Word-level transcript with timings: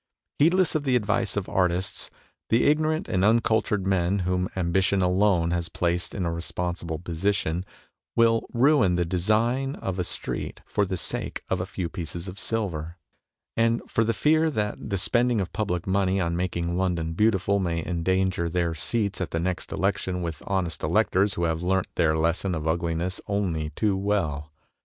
Heedless 0.39 0.73
of 0.73 0.83
the 0.83 0.95
advice 0.95 1.37
of 1.37 1.47
artists, 1.47 2.09
the 2.49 2.63
ignorant 2.63 3.07
and 3.07 3.23
uncultured 3.23 3.85
men 3.85 4.21
whom 4.25 4.49
am 4.55 4.73
bition 4.73 5.03
alone 5.03 5.51
has 5.51 5.69
placed 5.69 6.15
in 6.15 6.25
a 6.25 6.31
responsible 6.33 6.97
position, 6.97 7.63
will 8.15 8.47
ruin 8.51 8.95
the 8.95 9.05
design 9.05 9.75
of 9.75 9.99
a 9.99 10.03
street 10.03 10.61
for 10.65 10.85
the 10.87 10.97
sake 10.97 11.43
of 11.49 11.61
a 11.61 11.67
few 11.67 11.87
pieces 11.87 12.27
of 12.27 12.39
silver, 12.39 12.97
and 13.55 13.79
for 13.87 14.03
THE 14.03 14.11
TYRANNY 14.11 14.47
OF 14.47 14.53
THE 14.55 14.61
UGLY 14.61 14.63
23 14.63 14.63
the 14.63 14.63
fear 14.63 14.63
that 14.63 14.89
the 14.89 14.97
spending 14.97 15.39
of 15.39 15.53
public 15.53 15.85
money 15.85 16.19
on 16.19 16.35
making 16.35 16.75
London 16.75 17.13
beautiful 17.13 17.59
may 17.59 17.85
endanger 17.85 18.49
their 18.49 18.73
seats 18.73 19.21
at 19.21 19.29
the 19.29 19.39
next 19.39 19.71
election 19.71 20.23
with 20.23 20.41
honest 20.47 20.81
electors 20.81 21.35
who 21.35 21.43
have 21.43 21.61
learnt 21.61 21.93
their 21.93 22.17
lesson 22.17 22.55
of 22.55 22.63
ugli 22.67 22.95
ness 22.97 23.21
only 23.27 23.69
too 23.75 23.95
well. 23.95 24.49